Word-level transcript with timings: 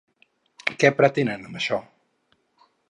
Què 0.83 0.91
pretenen 1.01 1.47
amb 1.49 1.61
això? 1.61 1.81